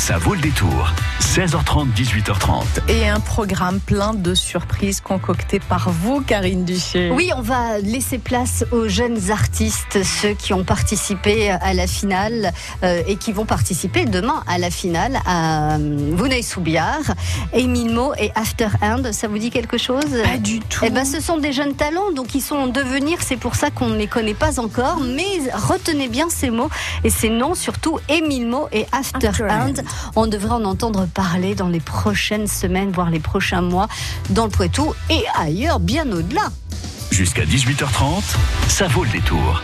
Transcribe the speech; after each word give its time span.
Ça 0.00 0.16
vaut 0.16 0.32
le 0.32 0.40
détour. 0.40 0.90
16h30, 1.20 1.92
18h30. 1.94 2.64
Et 2.88 3.08
un 3.08 3.20
programme 3.20 3.78
plein 3.80 4.14
de 4.14 4.34
surprises 4.34 5.02
concoctées 5.02 5.60
par 5.60 5.90
vous, 5.90 6.22
Karine 6.22 6.64
Duché. 6.64 7.10
Oui, 7.12 7.30
on 7.36 7.42
va 7.42 7.78
laisser 7.78 8.16
place 8.16 8.64
aux 8.72 8.88
jeunes 8.88 9.30
artistes, 9.30 10.02
ceux 10.02 10.32
qui 10.32 10.54
ont 10.54 10.64
participé 10.64 11.50
à 11.50 11.74
la 11.74 11.86
finale 11.86 12.50
euh, 12.82 13.02
et 13.06 13.16
qui 13.16 13.32
vont 13.32 13.44
participer 13.44 14.06
demain 14.06 14.42
à 14.48 14.58
la 14.58 14.70
finale 14.70 15.20
à 15.26 15.74
euh, 15.76 16.12
Vouneuil 16.14 16.42
Soubiard, 16.42 17.14
Émile 17.52 17.92
Mo 17.92 18.14
et 18.18 18.32
After 18.34 18.68
End. 18.80 19.02
Ça 19.12 19.28
vous 19.28 19.38
dit 19.38 19.50
quelque 19.50 19.76
chose? 19.76 20.22
Pas 20.24 20.38
du 20.38 20.60
tout. 20.60 20.82
Eh 20.84 20.90
ben, 20.90 21.04
ce 21.04 21.20
sont 21.20 21.36
des 21.36 21.52
jeunes 21.52 21.74
talents, 21.74 22.10
donc 22.10 22.34
ils 22.34 22.40
sont 22.40 22.56
en 22.56 22.66
devenir. 22.68 23.18
C'est 23.20 23.36
pour 23.36 23.54
ça 23.54 23.70
qu'on 23.70 23.90
ne 23.90 23.98
les 23.98 24.08
connaît 24.08 24.34
pas 24.34 24.58
encore. 24.58 24.98
Mais 25.00 25.52
retenez 25.52 26.08
bien 26.08 26.28
ces 26.30 26.48
mots 26.48 26.70
et 27.04 27.10
ces 27.10 27.28
noms, 27.28 27.54
surtout 27.54 28.00
Émile 28.08 28.48
Mo 28.48 28.66
et 28.72 28.86
After, 28.92 29.28
After 29.28 29.44
End. 29.44 29.74
End. 29.76 29.89
On 30.16 30.26
devrait 30.26 30.54
en 30.54 30.64
entendre 30.64 31.06
parler 31.06 31.54
dans 31.54 31.68
les 31.68 31.80
prochaines 31.80 32.46
semaines, 32.46 32.90
voire 32.90 33.10
les 33.10 33.20
prochains 33.20 33.62
mois, 33.62 33.88
dans 34.30 34.44
le 34.44 34.50
Poitou 34.50 34.94
et 35.08 35.24
ailleurs, 35.38 35.80
bien 35.80 36.10
au-delà. 36.10 36.50
Jusqu'à 37.10 37.44
18h30, 37.44 38.22
ça 38.68 38.86
vaut 38.88 39.04
le 39.04 39.10
détour. 39.10 39.62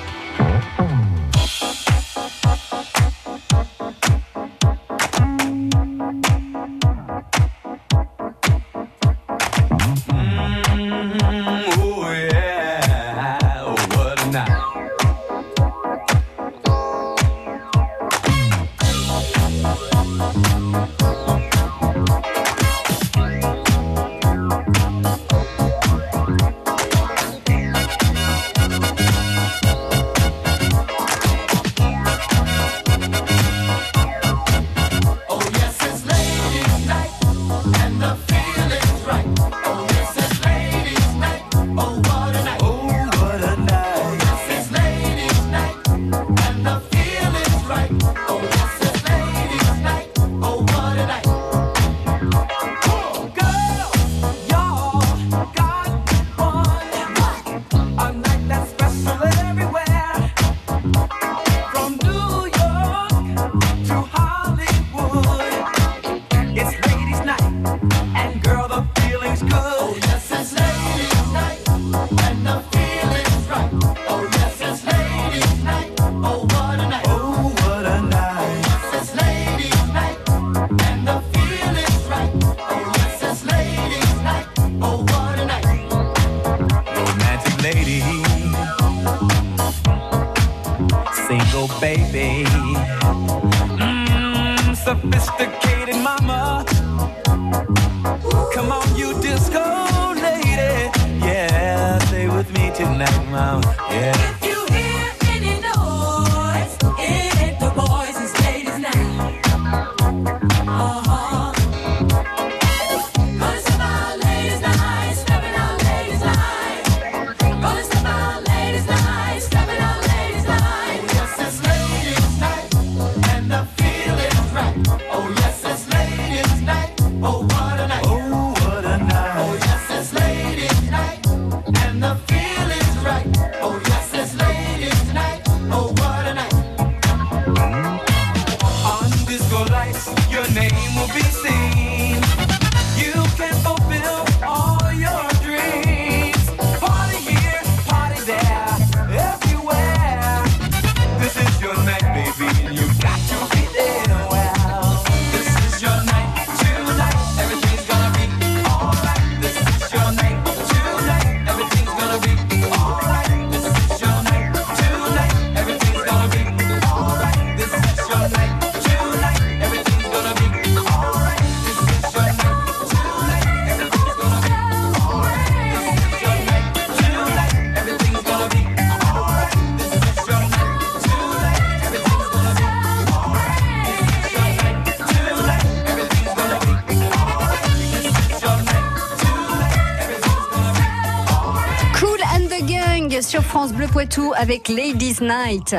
Poitou 193.96 194.34
avec 194.36 194.68
Ladies 194.68 195.22
Night. 195.22 195.74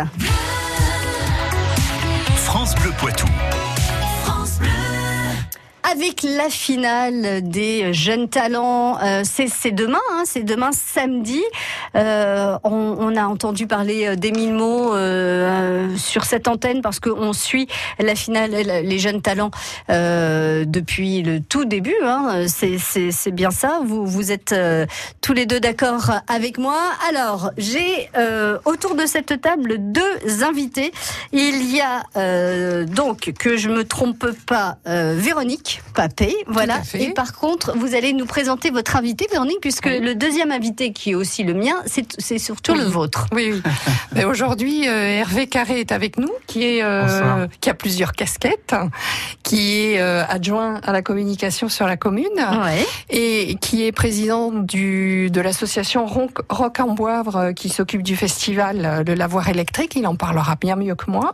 Avec 5.98 6.22
la 6.22 6.52
finale 6.52 7.42
des 7.42 7.92
jeunes 7.92 8.30
talents, 8.30 9.00
euh, 9.02 9.24
c'est 9.24 9.72
demain, 9.72 9.98
hein, 10.12 10.24
c'est 10.26 10.44
demain 10.44 10.70
samedi. 10.72 11.42
Euh, 11.96 12.56
on, 12.64 12.98
on 13.00 13.16
a 13.16 13.26
entendu 13.26 13.66
parler 13.66 14.16
d'Émile 14.16 14.54
Mo 14.54 14.94
euh, 14.94 15.88
sur 15.98 16.26
cette 16.26 16.48
antenne 16.48 16.84
parce 16.84 17.00
qu'on 17.00 17.34
suit 17.34 17.68
la 17.98 18.14
finale, 18.14 18.52
les 18.52 19.00
jeunes 19.00 19.24
talents 19.24 19.50
euh, 19.90 20.66
depuis 20.68 21.24
le 21.24 21.40
tout 21.40 21.66
début. 21.66 21.96
Hein, 22.04 22.46
c'est 22.48 23.32
bien 23.32 23.50
ça. 23.50 23.80
Vous, 23.84 24.06
vous 24.06 24.32
êtes 24.32 24.52
euh, 24.52 24.86
tous 25.22 25.34
les 25.34 25.48
deux 25.48 25.60
d'accord 25.60 26.12
avec 26.28 26.60
moi. 26.60 26.78
Alors, 27.10 27.50
j'ai 27.58 28.12
euh, 28.16 28.60
autour 28.66 28.94
de 28.94 29.08
cette 29.08 29.42
table 29.42 29.78
deux 29.80 30.44
invités. 30.44 30.92
Il 31.32 31.76
y 31.76 31.82
a 31.82 32.04
euh, 32.18 32.86
donc, 32.86 33.34
que 33.40 33.58
je 33.58 33.70
me 33.70 33.84
trompe 33.84 34.28
pas, 34.46 34.78
euh, 34.86 35.16
Véronique. 35.18 35.82
Papé, 35.94 36.36
voilà. 36.48 36.82
Et 36.94 37.12
par 37.14 37.34
contre, 37.34 37.76
vous 37.78 37.96
allez 37.96 38.14
nous 38.14 38.26
présenter 38.26 38.70
votre 38.70 38.96
invité, 38.96 39.28
Véronique, 39.32 39.60
puisque 39.62 39.88
le 39.88 40.14
deuxième 40.16 40.52
invité, 40.52 40.92
qui 40.94 41.12
est 41.12 41.16
aussi 41.16 41.44
le 41.44 41.54
mien, 41.54 41.76
c'est 41.86 42.06
c'est 42.20 42.38
surtout 42.38 42.74
Oui. 42.74 42.80
le 42.80 42.86
vôtre. 42.86 43.26
Oui, 43.32 43.50
oui. 43.54 43.62
Mais 44.14 44.26
aujourd'hui, 44.26 44.88
euh, 44.88 44.92
Hervé 45.20 45.48
Carré 45.48 45.80
est 45.80 45.92
avec 45.92 46.18
nous, 46.18 46.32
qui 46.46 46.64
est 46.66 46.84
euh, 46.84 47.48
qui 47.62 47.70
a 47.70 47.74
plusieurs 47.74 48.12
casquettes, 48.14 48.76
qui 49.44 49.76
est 49.94 50.00
euh, 50.00 50.24
adjoint 50.28 50.80
à 50.84 50.92
la 50.92 51.02
communication 51.02 51.70
sur 51.70 51.86
la 51.88 51.98
commune 51.98 52.26
Ouais. 52.38 52.86
et 53.10 53.56
qui 53.62 53.86
est 53.86 53.92
président 53.92 54.52
du 54.52 55.30
de 55.32 55.42
l'association 55.42 56.06
Rock, 56.06 56.80
en 56.80 56.94
Boivre 56.94 57.36
euh, 57.38 57.54
qui 57.54 57.70
s'occupe 57.70 58.04
du 58.04 58.16
festival 58.16 59.04
Le 59.06 59.14
Lavoir 59.14 59.50
électrique. 59.50 59.94
Il 59.96 60.06
en 60.08 60.16
parlera 60.16 60.56
bien 60.60 60.76
mieux 60.76 60.96
que 60.96 61.10
moi. 61.10 61.34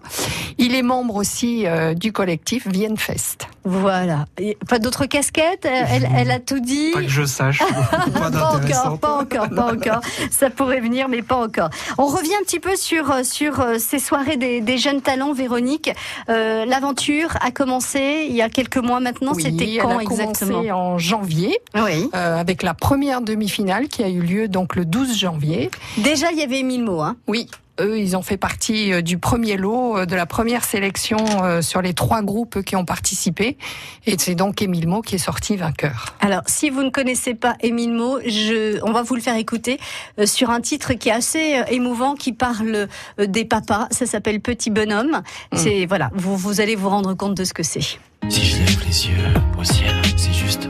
Il 0.58 0.76
est 0.76 0.82
membre 0.82 1.16
aussi 1.16 1.66
euh, 1.66 1.94
du 1.94 2.12
collectif 2.12 2.68
Viennefest. 2.68 3.48
Voilà. 3.66 4.26
Pas 4.68 4.80
d'autres 4.80 5.06
casquettes 5.06 5.66
elle, 5.66 6.10
elle 6.16 6.32
a 6.32 6.40
tout 6.40 6.60
dit. 6.60 6.92
Pas 6.94 7.02
que 7.02 7.08
je 7.08 7.24
sache. 7.24 7.60
pas 8.14 8.32
Pas 8.32 8.50
encore, 8.56 9.00
pas 9.00 9.18
encore, 9.22 9.50
pas 9.50 9.74
encore. 9.74 10.02
Ça 10.32 10.50
pourrait 10.50 10.80
venir, 10.82 11.08
mais 11.08 11.22
pas 11.22 11.36
encore. 11.38 11.70
On 11.98 12.06
revient 12.08 12.34
un 12.40 12.44
petit 12.44 12.60
peu 12.60 12.76
sur 12.76 13.12
euh, 13.12 13.24
sur 13.24 13.60
euh, 13.60 13.76
ces 13.80 14.00
soirées 14.00 14.38
des, 14.38 14.60
des 14.62 14.78
jeunes 14.78 15.02
talents, 15.02 15.34
Véronique. 15.34 15.92
Euh, 16.30 16.66
L'aventure 16.66 17.36
a 17.42 17.52
commencé 17.52 18.26
il 18.30 18.36
y 18.36 18.42
a 18.42 18.50
quelques 18.50 18.78
mois 18.78 19.00
maintenant. 19.00 19.34
Oui, 19.36 19.44
C'était 19.44 19.76
elle 19.76 19.82
quand 19.82 19.98
a 20.00 20.04
commencé 20.04 20.24
exactement? 20.24 20.94
en 20.94 20.98
janvier 20.98 21.60
Oui. 21.76 22.10
euh, 22.16 22.38
avec 22.40 22.64
la 22.64 22.74
première 22.74 23.22
demi-finale 23.22 23.88
qui 23.88 24.04
a 24.04 24.10
eu 24.10 24.22
lieu 24.22 24.48
donc 24.48 24.76
le 24.76 24.86
12 24.86 25.16
janvier. 25.18 25.70
Déjà, 25.98 26.32
il 26.32 26.40
y 26.40 26.44
avait 26.44 26.64
mille 26.64 26.84
mots. 26.84 27.02
Hein? 27.02 27.18
Oui, 27.28 27.48
eux, 27.80 28.00
ils 28.00 28.16
ont 28.16 28.22
fait 28.22 28.38
partie 28.38 28.94
euh, 28.94 29.02
du 29.02 29.18
premier 29.18 29.58
lot, 29.58 29.98
euh, 29.98 30.06
de 30.06 30.16
la 30.16 30.26
première 30.26 30.64
sélection 30.64 31.18
euh, 31.44 31.62
sur 31.62 31.82
les 31.82 31.94
trois 31.94 32.22
groupes 32.22 32.62
qui 32.62 32.76
ont 32.76 32.86
participé. 32.86 33.58
Et 34.06 34.16
c'est 34.18 34.36
donc 34.36 34.62
Émile 34.62 34.88
Mo 34.88 35.02
qui 35.02 35.16
est 35.16 35.20
sorti 35.20 35.56
vainqueur. 35.56 36.16
Alors, 36.20 36.42
si 36.46 36.70
vous 36.70 36.84
ne 36.84 36.90
connaissez 36.90 37.34
pas 37.34 37.56
Émile 37.62 37.94
Mo, 37.94 38.20
je, 38.26 38.80
on 38.84 38.92
va 38.92 39.02
vous 39.02 39.16
le 39.16 39.22
faire 39.22 39.36
écouter 39.36 39.80
sur 40.26 40.50
un 40.50 40.62
titre 40.62 40.94
qui 40.94 41.10
est 41.10 41.14
assez 41.14 41.62
émouvant, 41.70 42.16
qui 42.16 42.34
parle 42.34 42.88
des 43.18 43.46
papas. 43.46 43.88
Ça 43.92 44.06
s'appelle 44.06 44.40
Petit 44.40 44.70
bonhomme. 44.70 45.22
C'est 45.54 45.86
voilà, 45.86 46.10
vous, 46.14 46.38
vous 46.38 46.62
allez 46.62 46.76
vous 46.76 46.90
rendre 46.90 47.14
compte 47.14 47.36
de 47.36 47.44
ce 47.44 47.54
que 47.54 47.64
c'est. 47.64 48.00
Si 48.30 48.46
je 48.46 48.58
lève 48.60 48.80
les 48.86 49.08
yeux 49.08 49.34
au 49.60 49.64
ciel, 49.64 50.02
c'est 50.18 50.34
juste 50.34 50.70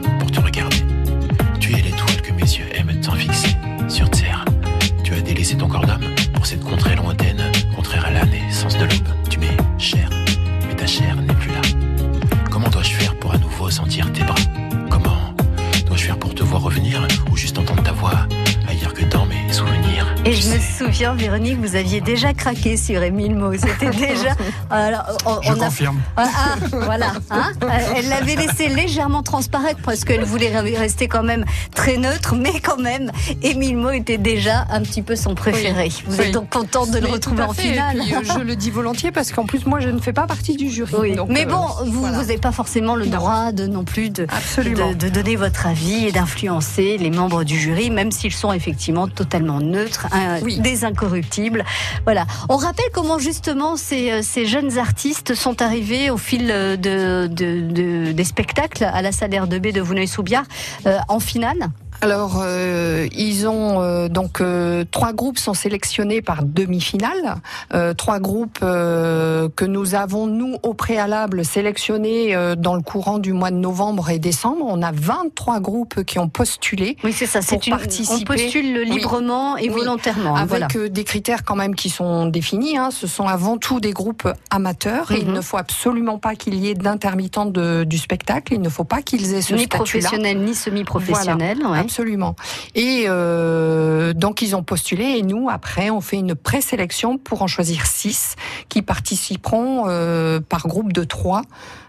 je 20.94 20.98
me 20.98 21.04
sais, 21.04 21.04
souviens, 21.04 21.14
Véronique, 21.14 21.58
vous 21.60 21.76
aviez 21.76 22.00
déjà 22.00 22.32
craqué 22.32 22.76
sur 22.76 23.02
Émile 23.02 23.34
Mo. 23.34 23.52
C'était 23.54 23.90
déjà. 23.96 24.34
Alors, 24.70 25.02
on, 25.26 25.42
Je 25.42 25.52
on 25.52 25.56
confirme. 25.56 26.00
Ah, 26.16 26.28
ah, 26.34 26.54
voilà. 26.84 27.12
hein. 27.30 27.52
Euh, 27.62 27.68
elle 27.96 28.08
l'avait 28.08 28.36
laissé 28.36 28.68
légèrement 28.68 29.22
transparaître 29.22 29.80
parce 29.84 30.04
qu'elle 30.04 30.24
voulait 30.24 30.48
rester 30.76 31.08
quand 31.08 31.22
même 31.22 31.44
très 31.74 31.96
neutre, 31.96 32.34
mais 32.34 32.60
quand 32.60 32.78
même, 32.78 33.10
Émile 33.42 33.76
Mo 33.76 33.90
était 33.90 34.18
déjà 34.18 34.66
un 34.70 34.82
petit 34.82 35.02
peu 35.02 35.16
son 35.16 35.34
préféré. 35.34 35.88
Vous 36.06 36.18
Oui. 36.18 36.26
êtes 36.26 36.32
donc 36.34 36.50
contente 36.50 36.90
de 36.90 36.98
le 36.98 37.06
Mais 37.06 37.12
retrouver 37.12 37.42
en 37.42 37.52
fait. 37.52 37.62
finale. 37.62 37.98
Puis, 38.04 38.14
euh, 38.14 38.20
je 38.34 38.40
le 38.40 38.56
dis 38.56 38.70
volontiers 38.70 39.10
parce 39.12 39.32
qu'en 39.32 39.44
plus, 39.46 39.66
moi, 39.66 39.80
je 39.80 39.88
ne 39.88 39.98
fais 40.00 40.12
pas 40.12 40.26
partie 40.26 40.56
du 40.56 40.70
jury. 40.70 40.94
Oui. 40.98 41.14
Donc, 41.16 41.28
mais 41.28 41.44
euh, 41.46 41.50
bon, 41.50 41.66
vous 41.86 42.00
voilà. 42.00 42.18
n'avez 42.18 42.38
pas 42.38 42.52
forcément 42.52 42.94
le 42.94 43.06
droit 43.06 43.52
de 43.52 43.66
non 43.66 43.84
plus 43.84 44.10
de, 44.10 44.26
Absolument. 44.30 44.90
de, 44.90 44.94
de 44.94 45.08
donner 45.08 45.36
votre 45.36 45.66
avis 45.66 46.06
et 46.06 46.12
d'influencer 46.12 46.98
les 46.98 47.10
membres 47.10 47.44
du 47.44 47.58
jury, 47.58 47.90
même 47.90 48.10
s'ils 48.12 48.32
sont 48.32 48.52
effectivement 48.52 49.08
totalement 49.08 49.60
neutres, 49.60 50.06
hein, 50.12 50.38
Oui. 50.42 50.58
des 50.60 50.83
incorruptibles. 50.84 51.64
Voilà. 52.04 52.26
On 52.48 52.56
rappelle 52.56 52.84
comment 52.92 53.18
justement 53.18 53.76
ces, 53.76 54.10
euh, 54.10 54.20
ces 54.22 54.46
jeunes 54.46 54.78
artistes 54.78 55.34
sont 55.34 55.62
arrivés 55.62 56.10
au 56.10 56.16
fil 56.16 56.50
euh, 56.50 56.76
de, 56.76 57.26
de- 57.26 57.60
de- 57.60 58.12
des 58.12 58.24
spectacles 58.24 58.84
à 58.84 59.02
la 59.02 59.12
salle 59.12 59.30
R2B 59.30 59.72
de 59.72 59.80
Vouneuil-sous-Biard 59.80 60.44
euh, 60.86 60.98
en 61.08 61.20
finale. 61.20 61.58
Alors, 62.04 62.42
euh, 62.44 63.08
ils 63.16 63.48
ont 63.48 63.80
euh, 63.80 64.08
donc 64.08 64.42
euh, 64.42 64.84
trois 64.90 65.14
groupes 65.14 65.38
sont 65.38 65.54
sélectionnés 65.54 66.20
par 66.20 66.42
demi-finale. 66.44 67.36
Euh, 67.72 67.94
trois 67.94 68.18
groupes 68.20 68.58
euh, 68.62 69.48
que 69.56 69.64
nous 69.64 69.94
avons 69.94 70.26
nous 70.26 70.56
au 70.62 70.74
préalable 70.74 71.46
sélectionnés 71.46 72.36
euh, 72.36 72.56
dans 72.56 72.74
le 72.74 72.82
courant 72.82 73.16
du 73.16 73.32
mois 73.32 73.50
de 73.50 73.56
novembre 73.56 74.10
et 74.10 74.18
décembre. 74.18 74.66
On 74.68 74.82
a 74.82 74.92
23 74.92 75.60
groupes 75.60 76.04
qui 76.04 76.18
ont 76.18 76.28
postulé. 76.28 76.98
Oui, 77.04 77.14
c'est 77.14 77.24
ça. 77.24 77.40
C'est 77.40 77.66
une, 77.66 77.72
on 77.72 77.76
participer. 77.78 78.24
postule 78.26 78.80
Oui. 78.84 78.90
librement 78.90 79.56
et 79.56 79.70
volontairement. 79.70 80.36
avec 80.36 80.48
voilà. 80.50 80.68
des 80.90 81.04
critères 81.04 81.42
quand 81.42 81.56
même 81.56 81.74
qui 81.74 81.88
sont 81.88 82.26
définis. 82.26 82.76
Hein. 82.76 82.90
Ce 82.90 83.06
sont 83.06 83.26
avant 83.28 83.56
tout 83.56 83.80
des 83.80 83.92
groupes 83.92 84.28
amateurs. 84.50 85.10
Et 85.10 85.20
il 85.20 85.28
Mhm. 85.28 85.36
ne 85.36 85.40
faut 85.40 85.56
absolument 85.56 86.18
pas 86.18 86.34
qu'il 86.34 86.54
y 86.56 86.68
ait 86.68 86.74
d'intermittents 86.74 87.46
du 87.46 87.96
spectacle. 87.96 88.52
Il 88.52 88.60
ne 88.60 88.68
faut 88.68 88.84
pas 88.84 89.00
qu'ils 89.00 89.32
aient 89.32 89.40
ce 89.40 89.54
Ni 89.54 89.62
statut-là. 89.62 89.78
professionnel 89.78 90.38
ni 90.44 90.54
semi-professionnel. 90.54 91.60
ouais. 91.66 91.93
Absolument. 91.94 92.34
Et 92.74 93.04
euh, 93.06 94.14
donc 94.14 94.42
ils 94.42 94.56
ont 94.56 94.64
postulé 94.64 95.04
et 95.04 95.22
nous 95.22 95.48
après 95.48 95.90
on 95.90 96.00
fait 96.00 96.16
une 96.16 96.34
présélection 96.34 97.18
pour 97.18 97.42
en 97.42 97.46
choisir 97.46 97.86
six 97.86 98.34
qui 98.68 98.82
participeront 98.82 99.84
euh, 99.86 100.40
par 100.40 100.66
groupe 100.66 100.92
de 100.92 101.04
trois 101.04 101.42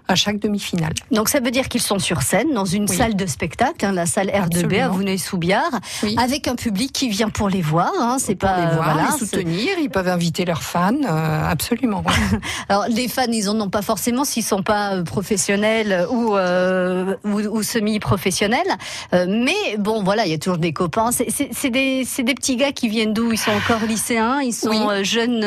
à 0.07 0.15
chaque 0.15 0.39
demi-finale. 0.39 0.93
Donc 1.11 1.29
ça 1.29 1.39
veut 1.39 1.51
dire 1.51 1.67
qu'ils 1.69 1.81
sont 1.81 1.99
sur 1.99 2.21
scène 2.21 2.53
dans 2.53 2.65
une 2.65 2.87
Oui. 2.89 2.95
salle 2.95 3.15
de 3.15 3.25
spectacle, 3.25 3.85
hein, 3.85 3.91
la 3.91 4.05
salle 4.05 4.27
R2B 4.29 4.81
à. 4.81 4.87
Vouneuil-sous-Biard, 4.89 5.79
Oui. 6.03 6.15
avec 6.21 6.47
un 6.47 6.55
public 6.55 6.91
qui 6.93 7.09
vient 7.09 7.29
pour 7.29 7.49
les 7.49 7.61
voir. 7.61 7.91
Hein, 7.99 8.17
c'est 8.19 8.35
pas 8.35 8.55
les 8.69 8.75
voir, 8.75 8.93
voilà, 8.93 9.09
les 9.11 9.17
soutenir, 9.17 9.71
ils 9.81 9.89
peuvent 9.89 10.07
inviter 10.07 10.45
leurs 10.45 10.63
fans, 10.63 10.93
euh, 11.03 11.49
absolument. 11.49 12.03
ouais. 12.05 12.39
Alors 12.69 12.85
les 12.89 13.07
fans, 13.07 13.23
ils 13.31 13.49
en 13.49 13.59
ont 13.59 13.69
pas 13.69 13.81
forcément 13.81 14.25
s'ils 14.25 14.43
sont 14.43 14.63
pas 14.63 14.93
euh, 14.95 15.03
professionnels 15.03 16.05
ou 16.11 16.35
euh, 16.35 17.15
ou, 17.23 17.39
ou 17.41 17.63
semi-professionnels. 17.63 18.67
Euh, 19.13 19.25
mais 19.27 19.77
bon, 19.77 20.03
voilà, 20.03 20.25
il 20.25 20.31
y 20.31 20.35
a 20.35 20.37
toujours 20.37 20.57
des 20.57 20.73
copains. 20.73 21.11
C'est- 21.11 21.69
des 21.69 22.03
c'est 22.05 22.23
des 22.23 22.35
petits 22.35 22.55
gars 22.57 22.71
qui 22.71 22.87
viennent 22.89 23.13
d'où? 23.13 23.31
Ils 23.31 23.37
sont 23.37 23.51
encore 23.51 23.85
lycéens, 23.87 24.41
ils 24.41 24.53
sont 24.53 24.69
Oui. 24.69 25.03
jeunes 25.03 25.43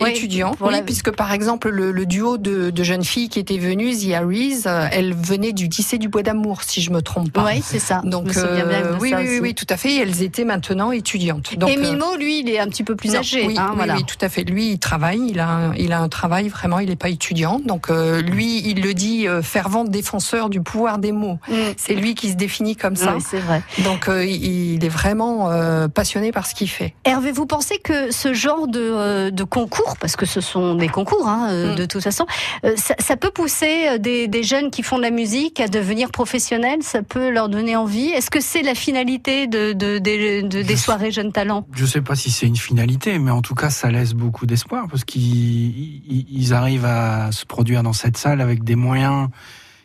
ouais, 0.00 0.10
étudiants. 0.10 0.54
pour 0.54 0.68
oui, 0.68 0.74
la- 0.74 0.82
puisque 0.82 1.10
par 1.10 1.32
exemple 1.32 1.70
le, 1.70 1.92
le 1.92 2.06
duo 2.06 2.36
de, 2.36 2.70
de 2.70 2.82
jeunes 2.82 3.04
filles 3.04 3.28
qui 3.28 3.38
étaient 3.38 3.58
venues, 3.58 3.92
The 4.06 4.10
Aries, 4.12 4.62
euh, 4.66 4.86
elles 4.90 5.14
venaient 5.14 5.52
du 5.52 5.66
lycée 5.66 5.98
du 5.98 6.08
Bois 6.08 6.22
d'Amour, 6.22 6.62
si 6.62 6.80
je 6.82 6.90
me 6.90 7.02
trompe 7.02 7.30
pas. 7.32 7.44
Ouais, 7.44 7.60
c'est 7.64 7.78
ça. 7.78 8.00
Donc 8.04 8.30
Je 8.30 8.40
me 8.40 8.46
souviens 8.46 8.66
bien 8.66 8.78
euh, 8.84 8.94
de 8.94 8.98
oui, 9.00 9.10
ça 9.10 9.16
oui, 9.18 9.22
oui, 9.24 9.30
aussi. 9.34 9.40
oui, 9.40 9.54
tout 9.54 9.66
à 9.68 9.76
fait. 9.76 9.96
Elles 9.96 10.22
étaient 10.22 10.44
maintenant 10.44 10.92
étudiantes. 10.92 11.56
Donc, 11.56 11.70
Et 11.70 11.78
euh, 11.78 11.80
Mimo, 11.80 12.16
lui, 12.16 12.40
il 12.40 12.48
est 12.50 12.58
un 12.58 12.66
petit 12.68 12.82
peu 12.84 12.96
plus 12.96 13.12
Non, 13.12 13.20
âgé. 13.20 13.46
oui, 13.46 13.56
hein, 13.58 13.66
oui, 13.70 13.76
voilà. 13.76 13.96
oui, 13.96 14.04
tout 14.04 14.16
à 14.20 14.28
fait. 14.28 14.44
Lui, 14.44 14.70
il 14.72 14.78
travaille, 14.78 15.20
il 15.28 15.40
a, 15.40 15.48
un, 15.48 15.74
il 15.74 15.92
a 15.92 16.00
un 16.00 16.08
travail 16.08 16.48
vraiment, 16.48 16.78
il 16.78 16.88
n'est 16.88 16.96
pas 16.96 17.08
étudiant. 17.08 17.60
Donc 17.64 17.90
euh, 17.90 18.20
lui, 18.22 18.62
il 18.68 18.82
le 18.82 18.94
dit, 18.94 19.28
euh, 19.28 19.42
fervent 19.42 19.84
défenseur 19.84 20.48
du 20.50 20.60
pouvoir 20.60 20.98
des 20.98 21.12
mots. 21.12 21.38
Mm. 21.48 21.54
C'est 21.76 21.94
lui 21.94 22.14
qui 22.14 22.30
se 22.30 22.36
définit 22.36 22.76
comme 22.76 22.96
ça. 22.96 23.14
Oui, 23.16 23.22
c'est 23.26 23.38
vrai. 23.40 23.62
Donc 23.84 24.08
euh, 24.08 24.24
il 24.24 24.84
est 24.84 24.88
vraiment 24.88 25.50
euh, 25.50 25.88
passionné 25.88 26.32
par 26.32 26.46
ce 26.46 26.54
qu'il 26.54 26.68
fait. 26.68 26.94
Hervé, 27.04 27.32
vous 27.32 27.46
pensez 27.46 27.78
que 27.78 28.10
ce 28.10 28.32
genre 28.34 28.66
de, 28.68 28.80
euh, 28.80 29.30
de 29.30 29.44
concours, 29.44 29.96
parce 30.00 30.16
que 30.16 30.26
ce 30.26 30.40
sont 30.40 30.74
des 30.74 30.88
concours 30.88 31.28
hein, 31.28 31.48
euh, 31.50 31.72
Mm. 31.72 31.76
de 31.76 31.84
toute 31.86 32.02
façon, 32.02 32.26
euh, 32.64 32.72
ça, 32.76 32.94
ça 32.98 33.16
peut 33.16 33.30
pousser 33.30 33.86
euh, 33.88 33.91
des, 33.98 34.28
des 34.28 34.42
jeunes 34.42 34.70
qui 34.70 34.82
font 34.82 34.96
de 34.96 35.02
la 35.02 35.10
musique 35.10 35.60
à 35.60 35.68
devenir 35.68 36.10
professionnels 36.10 36.82
Ça 36.82 37.02
peut 37.02 37.30
leur 37.30 37.48
donner 37.48 37.76
envie 37.76 38.08
Est-ce 38.08 38.30
que 38.30 38.40
c'est 38.40 38.62
la 38.62 38.74
finalité 38.74 39.46
de, 39.46 39.72
de- 39.72 39.98
des- 39.98 40.42
de- 40.42 40.62
des 40.62 40.76
Je- 40.76 40.80
soirées 40.80 41.10
jeunes 41.10 41.32
talents? 41.32 41.66
Je 41.74 41.86
sais 41.86 42.00
pas 42.02 42.14
si 42.14 42.30
c'est 42.30 42.46
une 42.46 42.56
finalité, 42.56 43.18
mais 43.18 43.30
en 43.30 43.42
tout 43.42 43.54
cas, 43.54 43.70
ça 43.70 43.90
laisse 43.90 44.14
beaucoup 44.14 44.46
d'espoir 44.46 44.86
parce 44.90 45.04
qu'ils 45.04 45.22
ils- 45.22 46.26
ils 46.30 46.54
arrivent 46.54 46.84
à 46.86 47.30
se 47.32 47.44
produire 47.46 47.82
dans 47.82 47.92
cette 47.92 48.16
salle 48.16 48.40
avec 48.40 48.64
des 48.64 48.76
moyens 48.76 49.28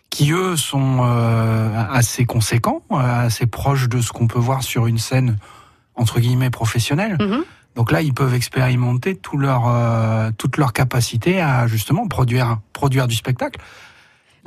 qui 0.10 0.32
eux 0.32 0.56
sont 0.56 1.00
euh, 1.04 1.84
assez 1.92 2.26
conséquents, 2.26 2.82
euh, 2.92 3.26
assez 3.28 3.46
proches 3.46 3.90
de 3.90 4.00
ce 4.02 4.12
qu'on 4.12 4.28
peut 4.28 4.40
voir 4.40 4.64
sur 4.64 4.88
une 4.88 4.98
scène 4.98 5.38
entre 5.96 6.20
guillemets 6.20 6.50
professionnelle. 6.50 7.18
Mhm. 7.20 7.44
Donc 7.76 7.92
là, 7.92 8.02
ils 8.02 8.14
peuvent 8.14 8.34
expérimenter 8.34 9.16
tout 9.16 9.38
leur, 9.38 9.68
euh, 9.68 10.32
toute 10.38 10.58
leur 10.58 10.74
capacité 10.74 11.42
à 11.42 11.68
justement 11.68 12.08
produire, 12.08 12.58
produire 12.74 13.08
du 13.08 13.16
spectacle. 13.16 13.60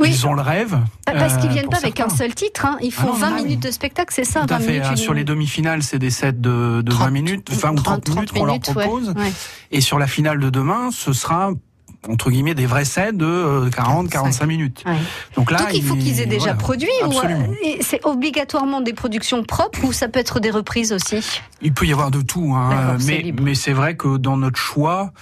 Oui. 0.01 0.09
Ils 0.11 0.27
ont 0.27 0.33
le 0.35 0.43
rêve. 0.43 0.79
Parce 1.05 1.37
qu'ils 1.37 1.51
euh, 1.51 1.53
viennent 1.53 1.69
pas 1.69 1.77
avec 1.79 1.97
certains. 1.99 2.13
un 2.15 2.17
seul 2.17 2.35
titre, 2.35 2.65
hein. 2.67 2.79
ils 2.81 2.93
Ah 2.97 3.01
font 3.03 3.07
non, 3.09 3.13
20 3.15 3.27
ah 3.27 3.33
oui. 3.37 3.43
minutes 3.45 3.63
de 3.63 3.71
spectacle, 3.71 4.13
c'est 4.15 4.25
ça 4.25 4.41
Tout 4.47 4.55
à 4.55 4.59
20 4.59 4.65
fait. 4.65 4.73
minutes, 4.73 4.91
une- 4.91 4.97
Sur 4.97 5.15
les 5.15 5.25
demi-finales, 5.25 5.83
c'est 5.83 5.99
des 5.99 6.11
sets 6.11 6.33
de, 6.33 6.81
de 6.83 6.91
20 6.93 6.99
30, 6.99 7.11
minutes, 7.13 7.49
enfin, 7.53 7.71
ou 7.73 7.75
30, 7.77 8.09
minutes 8.09 8.33
qu'on 8.33 8.45
leur 8.47 8.55
minutes, 8.55 8.69
ouais, 8.75 8.85
propose. 8.87 9.09
ouais. 9.11 9.33
Et 9.71 9.81
sur 9.81 9.99
la 9.99 10.07
finale 10.07 10.41
de 10.41 10.49
demain, 10.51 10.91
ce 10.91 11.13
sera 11.13 11.51
entre 12.09 12.31
guillemets 12.31 12.55
des 12.55 12.65
vrais 12.65 12.87
sets 12.87 13.13
de 13.13 13.69
40-45 13.69 14.47
minutes. 14.47 14.83
Ouais. 14.87 14.95
Donc 15.37 15.51
là, 15.51 15.59
Donc 15.59 15.75
il 15.75 15.83
faut 15.85 15.95
qu'ils 15.97 16.21
aient 16.21 16.25
déjà 16.27 16.45
voilà. 16.45 16.59
produit 16.59 16.89
Absolument. 17.05 17.41
euh, 17.67 17.77
c'est 17.83 18.03
obligatoirement 18.07 18.81
des 18.81 18.95
productions 18.95 19.43
propres 19.45 19.85
ou 19.85 19.93
ça 19.93 20.09
peut 20.09 20.19
être 20.19 20.41
des 20.41 20.51
reprises 20.51 20.93
aussi? 20.95 21.21
Il 21.61 21.75
peut 21.75 21.85
y 21.87 21.93
avoir 21.93 22.11
de 22.11 22.23
tout, 22.23 22.55
hein, 22.57 22.97
mais 23.43 23.55
c'est 23.55 23.75
vrai 23.75 23.97
que 23.97 24.17
dans 24.17 24.39
notre 24.39 24.59
choix, 24.59 25.13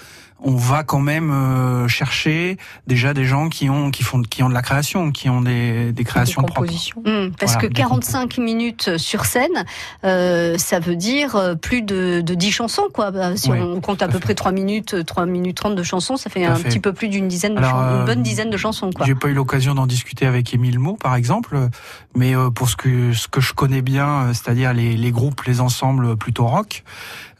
on 0.40 0.54
va 0.54 0.84
quand 0.84 1.00
même 1.00 1.30
euh, 1.30 1.88
chercher 1.88 2.56
déjà 2.86 3.14
des 3.14 3.24
gens 3.24 3.48
qui 3.48 3.68
ont 3.70 3.90
qui 3.90 4.02
font 4.02 4.22
qui 4.22 4.42
ont 4.42 4.48
de 4.48 4.54
la 4.54 4.62
création, 4.62 5.10
qui 5.10 5.28
ont 5.28 5.40
des, 5.40 5.92
des 5.92 6.04
créations 6.04 6.42
propres. 6.42 6.60
composition. 6.60 7.02
Hum, 7.06 7.32
parce 7.38 7.52
Voilà, 7.54 7.68
que 7.68 7.74
des 7.74 7.80
45 7.80 8.38
minutes 8.38 8.96
sur 8.98 9.24
scène, 9.24 9.64
euh, 10.04 10.56
ça 10.58 10.78
veut 10.78 10.96
dire 10.96 11.36
euh, 11.36 11.54
plus 11.54 11.82
de, 11.82 12.20
de 12.20 12.34
10 12.34 12.50
chansons, 12.52 12.86
quoi. 12.92 13.10
Bah, 13.10 13.36
Si 13.36 13.50
Oui, 13.50 13.58
on 13.60 13.80
compte 13.80 14.02
à 14.02 14.06
peu 14.06 14.14
fait. 14.14 14.20
près 14.20 14.34
3 14.34 14.52
minutes, 14.52 15.04
3 15.04 15.26
minutes 15.26 15.56
30 15.56 15.74
de 15.74 15.82
chansons, 15.82 16.16
ça 16.16 16.30
fait 16.30 16.44
Tout 16.44 16.52
un 16.52 16.54
fait. 16.54 16.68
petit 16.68 16.80
peu 16.80 16.92
plus 16.92 17.08
d'une 17.08 17.28
dizaine 17.28 17.54
de 17.54 17.58
Alors, 17.58 17.70
chansons, 17.72 17.94
une 17.96 18.02
euh, 18.02 18.04
bonne 18.06 18.22
dizaine 18.22 18.50
de 18.50 18.56
chansons, 18.56 18.90
quoi. 18.94 19.06
J'ai 19.06 19.14
pas 19.14 19.28
eu 19.28 19.34
l'occasion 19.34 19.74
d'en 19.74 19.86
discuter 19.86 20.26
avec 20.26 20.54
Émile 20.54 20.78
Mo, 20.78 20.94
par 20.94 21.14
exemple, 21.16 21.68
mais 22.16 22.36
euh, 22.36 22.50
pour 22.50 22.68
ce 22.68 22.76
que 22.76 23.12
ce 23.12 23.26
que 23.28 23.40
je 23.40 23.52
connais 23.54 23.82
bien, 23.82 24.08
euh, 24.08 24.32
c'est-à-dire 24.34 24.72
les, 24.72 24.96
les 24.96 25.10
groupes, 25.10 25.42
les 25.44 25.60
ensembles 25.60 26.16
plutôt 26.16 26.46
rock, 26.46 26.84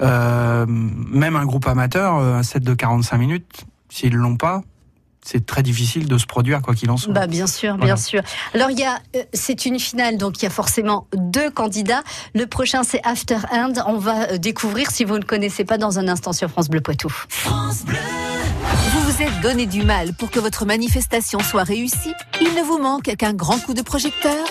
euh, 0.02 0.67
même 0.69 1.37
un 1.37 1.45
groupe 1.45 1.67
amateur, 1.67 2.17
euh, 2.17 2.35
un 2.35 2.43
set 2.43 2.62
de 2.62 2.75
45 2.75 3.19
minutes, 3.19 3.64
s'ils 3.88 4.14
l'ont 4.14 4.37
pas, 4.37 4.62
c'est 5.25 5.45
très 5.45 5.62
difficile 5.62 6.07
de 6.09 6.17
se 6.17 6.25
produire 6.26 6.62
quoi 6.62 6.75
qu'il 6.75 6.90
en 6.90 6.97
soit. 6.97 7.12
Bah 7.12 7.26
bien 7.26 7.47
sûr, 7.47 7.73
bien 7.75 7.81
Voilà. 7.81 7.97
sûr. 7.97 8.23
Alors 8.55 8.71
il 8.71 8.78
y 8.78 8.85
a, 8.85 8.99
euh, 9.17 9.23
c'est 9.35 9.67
une 9.67 9.78
finale, 9.78 10.17
donc 10.17 10.38
il 10.40 10.45
y 10.45 10.47
a 10.47 10.50
forcément 10.50 11.07
deux 11.14 11.50
candidats. 11.50 12.02
Le 12.35 12.47
prochain 12.47 12.83
c'est 12.85 13.05
After 13.05 13.38
End. 13.52 13.73
On 13.87 13.99
va 13.99 14.31
euh, 14.31 14.38
découvrir 14.38 14.90
si 14.90 15.05
vous 15.05 15.19
ne 15.19 15.25
connaissez 15.25 15.64
pas 15.64 15.76
dans 15.76 15.99
un 15.99 16.09
instant 16.09 16.33
sur 16.33 16.49
France 16.49 16.69
Bleu 16.71 16.81
Poitou. 16.81 17.12
Vous 17.45 19.00
vous 19.12 19.23
êtes 19.23 19.40
donné 19.43 19.67
du 19.67 19.83
mal 19.83 20.14
pour 20.14 20.31
que 20.31 20.38
votre 20.40 20.64
manifestation 20.64 21.40
soit 21.40 21.64
réussie 21.64 22.14
Il 22.40 22.55
ne 22.55 22.62
vous 22.62 22.78
manque 22.78 23.14
qu'un 23.17 23.33
grand 23.35 23.59
coup 23.59 23.75
de 23.75 23.83
projecteur 23.83 24.47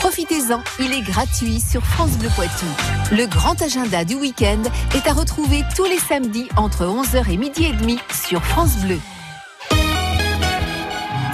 Profitez-en, 0.00 0.62
il 0.80 0.94
est 0.94 1.02
gratuit 1.02 1.60
sur 1.60 1.82
France 1.84 2.12
Bleu 2.12 2.30
Poitou. 2.34 2.64
Le 3.12 3.26
grand 3.26 3.60
agenda 3.60 4.04
du 4.04 4.14
week-end 4.14 4.62
est 4.94 5.06
à 5.06 5.12
retrouver 5.12 5.62
tous 5.76 5.84
les 5.84 5.98
samedis 5.98 6.48
entre 6.56 6.86
11h 6.86 7.30
et 7.30 7.36
midi 7.36 7.66
et 7.66 7.72
demi 7.74 7.98
sur 8.10 8.42
France 8.42 8.78
Bleu. 8.78 8.98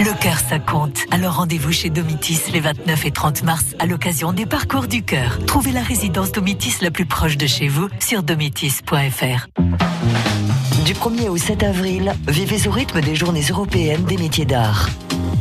Le 0.01 0.21
cœur, 0.21 0.39
ça 0.41 0.59
compte. 0.59 0.99
Alors 1.13 1.37
rendez-vous 1.37 1.71
chez 1.71 1.91
Domitis 1.91 2.41
les 2.53 2.59
29 2.59 3.07
et 3.07 3.11
30 3.13 3.45
mars 3.45 3.65
à 3.79 3.87
l'occasion 3.87 4.33
des 4.33 4.47
parcours 4.47 4.89
du 4.89 5.05
cœur. 5.05 5.39
Trouvez 5.47 5.71
la 5.71 5.83
résidence 5.83 6.33
Domitis 6.33 6.79
la 6.83 6.91
plus 6.91 7.07
proche 7.07 7.37
de 7.37 7.47
chez 7.47 7.69
vous 7.69 7.89
sur 8.01 8.25
domitis.fr. 8.25 9.47
Du 10.85 10.93
1er 10.93 11.29
au 11.29 11.37
7 11.37 11.63
avril, 11.63 12.15
vivez 12.27 12.67
au 12.67 12.73
rythme 12.73 13.01
des 13.01 13.15
journées 13.15 13.45
européennes 13.49 14.05
des 14.05 14.19
métiers 14.19 14.45
d'art. 14.45 14.89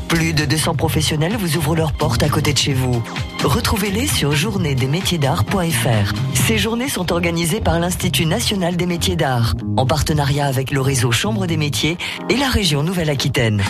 Plus 0.08 0.34
de 0.34 0.46
200 0.46 0.76
professionnels 0.76 1.36
vous 1.38 1.58
ouvrent 1.58 1.76
leurs 1.76 1.94
portes 1.94 2.24
à 2.24 2.30
côté 2.30 2.54
de 2.54 2.58
chez 2.58 2.74
vous. 2.74 3.02
Retrouvez-les 3.44 4.08
sur 4.08 4.32
journéesdesmétiersdart.fr. 4.32 6.14
Ces 6.34 6.58
journées 6.58 6.90
sont 6.90 7.12
organisées 7.12 7.62
par 7.62 7.80
l'Institut 7.80 8.26
national 8.26 8.78
des 8.78 8.86
métiers 8.86 9.16
d'art, 9.16 9.56
en 9.78 9.86
partenariat 9.86 10.46
avec 10.46 10.72
le 10.72 10.82
réseau 10.82 11.12
Chambre 11.12 11.48
des 11.48 11.58
métiers 11.58 11.98
et 12.30 12.38
la 12.38 12.50
région 12.50 12.84
Nouvelle-Aquitaine. 12.84 13.64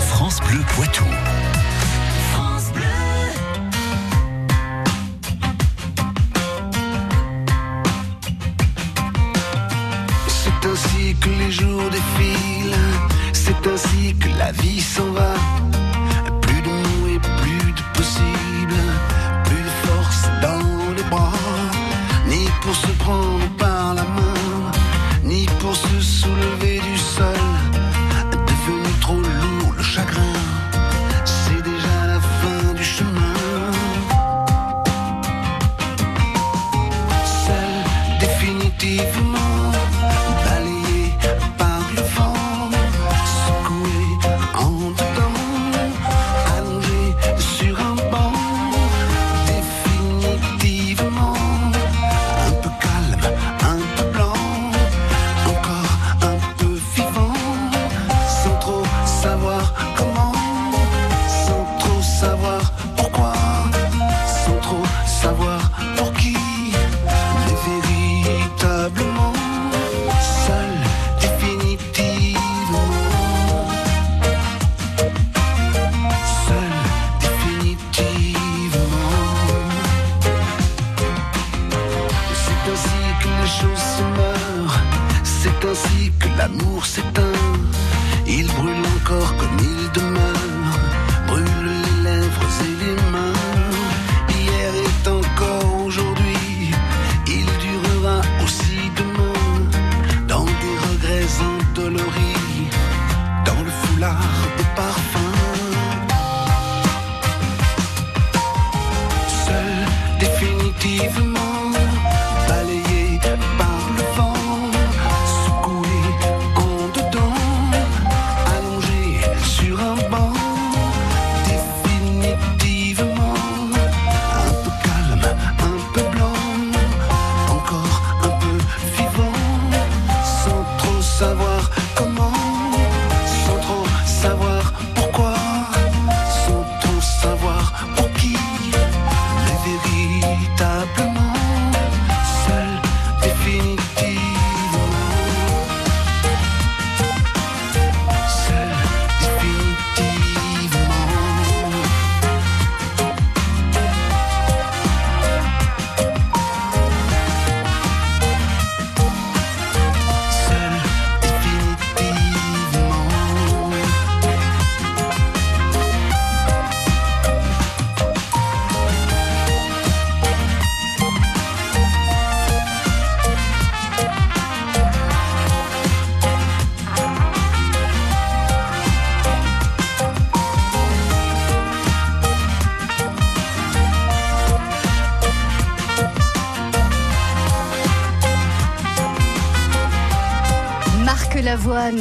France 0.00 0.40
Bleu 0.40 0.60
Poitou. 0.74 1.04
Ainsi 13.78 14.14
que 14.14 14.28
la 14.38 14.50
vie 14.52 14.80
s'en 14.80 15.10
va. 15.12 15.34
Plus 16.42 16.62
de 16.62 16.68
mots 16.68 17.08
et 17.14 17.20
plus 17.40 17.72
de 17.78 17.82
possible, 17.96 18.80
plus 19.44 19.62
de 19.68 19.74
force 19.86 20.22
dans 20.42 20.94
les 20.96 21.04
bras, 21.04 21.32
ni 22.28 22.44
pour 22.62 22.74
se 22.74 22.92
prendre 23.04 23.37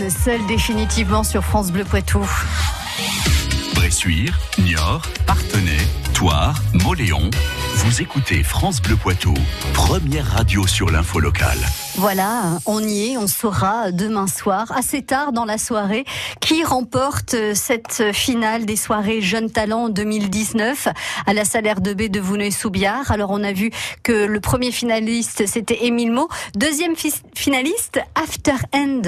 seul 0.09 0.45
définitivement 0.47 1.23
sur 1.23 1.43
France 1.43 1.71
Bleu 1.71 1.83
Poitou. 1.83 2.25
Bressuire, 3.75 4.37
Niort, 4.57 5.01
Partenay, 5.25 5.77
Toire, 6.13 6.59
Moléon. 6.73 7.29
Vous 7.75 8.01
écoutez 8.01 8.43
France 8.43 8.81
Bleu 8.81 8.95
Poitou, 8.95 9.33
première 9.73 10.25
radio 10.25 10.65
sur 10.65 10.89
l'info 10.89 11.19
locale. 11.19 11.59
Voilà, 11.95 12.57
on 12.65 12.81
y 12.81 13.11
est, 13.11 13.17
on 13.17 13.27
saura 13.27 13.91
demain 13.91 14.25
soir, 14.27 14.71
assez 14.75 15.03
tard 15.03 15.31
dans 15.31 15.45
la 15.45 15.57
soirée, 15.57 16.05
qui 16.41 16.63
remporte 16.63 17.35
cette 17.53 18.11
finale 18.13 18.65
des 18.65 18.75
soirées 18.75 19.21
Jeunes 19.21 19.51
Talents 19.51 19.89
2019 19.89 20.87
à 21.27 21.33
la 21.33 21.45
salaire 21.45 21.79
de 21.79 21.93
B 21.93 22.03
de 22.09 22.19
Vouneuil-Soubiard. 22.19 23.11
Alors 23.11 23.29
on 23.31 23.43
a 23.43 23.53
vu 23.53 23.69
que 24.03 24.11
le 24.25 24.39
premier 24.39 24.71
finaliste 24.71 25.43
c'était 25.45 25.85
Émile 25.85 26.11
Mo, 26.11 26.27
deuxième 26.55 26.95
fi- 26.95 27.13
finaliste 27.35 27.99
After 28.15 28.55
End. 28.73 29.01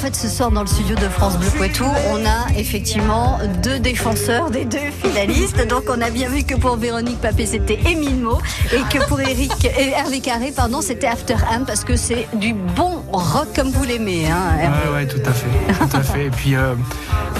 Fait 0.00 0.16
ce 0.16 0.28
soir 0.28 0.50
dans 0.50 0.62
le 0.62 0.66
studio 0.66 0.94
de 0.96 1.08
France 1.10 1.36
Bleu 1.36 1.50
Poitou, 1.58 1.84
on 1.84 2.24
a 2.24 2.58
effectivement 2.58 3.38
deux 3.62 3.78
défenseurs 3.78 4.50
des 4.50 4.64
deux 4.64 4.90
finalistes. 5.02 5.66
Donc 5.68 5.84
on 5.88 6.00
a 6.00 6.08
bien 6.08 6.30
vu 6.30 6.42
que 6.42 6.54
pour 6.54 6.76
Véronique 6.76 7.20
Papé 7.20 7.44
c'était 7.44 7.78
Émile 7.86 8.24
et 8.72 8.80
que 8.90 9.06
pour 9.06 9.20
Eric 9.20 9.52
Hervé 9.76 10.20
Carré 10.20 10.52
pardon 10.56 10.80
c'était 10.80 11.06
After 11.06 11.34
Hand 11.34 11.66
parce 11.66 11.84
que 11.84 11.96
c'est 11.96 12.26
du 12.32 12.54
bon 12.54 12.99
rock 13.12 13.48
comme 13.54 13.70
vous 13.70 13.84
l'aimez. 13.84 14.26
Hein. 14.30 14.70
Ouais, 14.86 14.92
ouais, 14.94 15.06
tout 15.06 15.20
à 15.28 15.32
fait, 15.32 15.48
tout 15.88 15.96
à 15.96 16.02
fait. 16.02 16.26
Et 16.26 16.30
puis, 16.30 16.54
euh, 16.54 16.74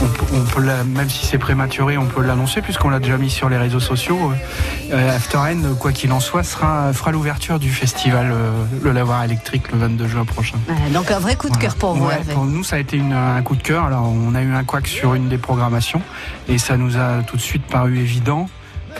on, 0.02 0.06
peut- 0.06 0.26
on 0.34 0.40
peut 0.40 0.62
la- 0.62 0.84
même 0.84 1.08
si 1.08 1.26
c'est 1.26 1.38
prématuré, 1.38 1.96
on 1.98 2.06
peut 2.06 2.22
l'annoncer 2.22 2.60
puisqu'on 2.62 2.88
l'a 2.90 2.98
déjà 2.98 3.16
mis 3.18 3.30
sur 3.30 3.48
les 3.48 3.56
réseaux 3.56 3.80
sociaux. 3.80 4.32
Euh, 4.92 5.16
After 5.16 5.38
End, 5.38 5.74
quoi 5.78 5.92
qu'il 5.92 6.12
en 6.12 6.20
soit, 6.20 6.42
sera, 6.42 6.92
fera 6.92 7.12
l'ouverture 7.12 7.58
du 7.58 7.70
festival 7.70 8.30
euh, 8.32 8.50
Le 8.82 8.92
Lavoir 8.92 9.22
électrique 9.24 9.70
le 9.72 9.78
22 9.78 10.08
juin 10.08 10.24
prochain. 10.24 10.58
Voilà, 10.66 10.90
donc 10.92 11.10
un 11.10 11.18
vrai 11.18 11.36
coup 11.36 11.48
de 11.48 11.56
cœur 11.56 11.74
pour 11.76 11.94
vous 11.94 12.06
Ouais, 12.06 12.20
pour 12.32 12.44
nous, 12.44 12.64
ça 12.64 12.76
a 12.76 12.78
été 12.78 12.96
une- 12.96 13.12
un 13.12 13.42
coup 13.42 13.56
de 13.56 13.62
cœur. 13.62 13.84
Alors, 13.84 14.08
on 14.10 14.34
a 14.34 14.42
eu 14.42 14.52
un 14.52 14.64
couac 14.64 14.86
sur 14.86 15.14
une 15.14 15.28
des 15.28 15.38
programmations 15.38 16.02
et 16.48 16.58
ça 16.58 16.76
nous 16.76 16.96
a 16.96 17.22
tout 17.26 17.36
de 17.36 17.42
suite 17.42 17.66
paru 17.66 17.98
évident 17.98 18.48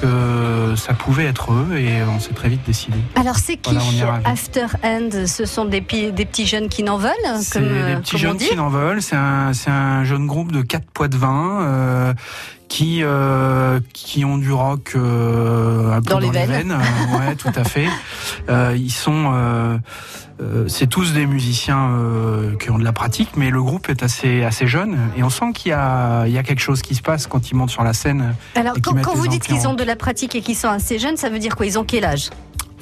que 0.01 0.75
ça 0.77 0.95
pouvait 0.95 1.27
être 1.27 1.53
eux 1.53 1.77
et 1.77 2.03
on 2.03 2.21
s'est 2.21 2.33
très 2.33 2.49
vite 2.49 2.63
décidé. 2.67 2.99
Alors 3.15 3.37
c'est 3.37 3.57
qui 3.57 3.75
Voilà. 3.75 4.21
After 4.25 4.67
End? 4.83 5.27
Ce 5.27 5.45
sont 5.45 5.65
des, 5.65 5.81
petits 5.81 6.47
jeunes 6.47 6.69
qui 6.69 6.83
n'en 6.83 6.97
veulent, 6.97 7.13
C'est 7.41 7.61
des 7.61 7.97
petits 7.97 8.19
jeunes 8.19 8.37
qui 8.37 8.57
n'en 8.57 8.69
veulent. 8.69 9.03
C'est 9.03 9.17
un, 9.17 9.53
un 9.67 10.05
jeune 10.05 10.27
groupe 10.27 10.53
de 10.53 10.63
quatre 10.63 10.91
poids 10.91 11.09
de 11.09 11.17
vin 11.17 11.61
euh, 11.63 12.15
qui 12.71 13.01
euh, 13.03 13.81
qui 13.93 14.25
ont 14.25 14.39
du 14.39 14.53
rock 14.53 14.93
euh, 14.95 15.93
un 15.93 16.01
peu 16.01 16.11
Dans 16.11 16.19
les 16.21 16.31
veines. 16.31 16.71
Euh, 16.73 17.19
ouais, 17.19 17.35
tout 17.35 17.53
à 17.55 17.65
fait. 17.65 17.89
Euh, 18.49 18.75
ils 18.77 18.91
sont, 18.91 19.33
euh, 19.35 19.77
euh, 20.41 20.67
c'est 20.67 20.87
tous 20.87 21.13
des 21.13 21.27
musiciens 21.27 21.91
euh, 21.91 22.57
qui 22.57 22.71
ont 22.71 22.79
de 22.79 22.85
la 22.85 22.93
pratique, 22.93 23.31
mais 23.37 23.51
le 23.51 23.63
groupe 23.63 23.89
est 23.89 24.03
assez 24.03 24.45
assez 24.45 24.67
jeune 24.67 24.99
et 25.17 25.23
on 25.23 25.31
sent 25.31 25.53
qu'il 25.55 25.71
y 25.71 25.73
a 25.73 26.27
il 26.27 26.33
y 26.33 26.39
a 26.39 26.43
quelque 26.43 26.61
chose 26.61 26.83
qui 26.83 26.95
se 26.95 27.03
passe 27.03 27.27
quand 27.27 27.51
ils 27.51 27.55
montent 27.55 27.71
sur 27.71 27.85
la 27.85 27.93
scène. 27.93 28.35
Alors 28.55 28.75
quand, 28.83 29.01
quand 29.03 29.15
vous 29.15 29.29
dites 29.29 29.45
qu'ils 29.45 29.69
ont 29.69 29.75
de 29.75 29.85
la 29.85 29.97
pratique 29.97 30.35
et 30.35 30.41
qu'ils 30.41 30.57
sont 30.57 30.69
assez 30.69 30.99
jeunes, 30.99 31.17
ça 31.17 31.29
veut 31.29 31.39
dire 31.39 31.57
quoi? 31.57 31.67
Ils 31.67 31.79
ont 31.79 31.85
quel 31.85 32.05
âge? 32.05 32.31